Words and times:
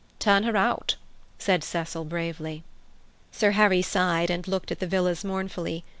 "Turn 0.17 0.41
her 0.45 0.57
out," 0.57 0.95
said 1.37 1.63
Cecil 1.63 2.05
bravely. 2.05 2.63
Sir 3.31 3.51
Harry 3.51 3.83
sighed, 3.83 4.31
and 4.31 4.47
looked 4.47 4.71
at 4.71 4.79
the 4.79 4.87
villas 4.87 5.23
mournfully. 5.23 5.83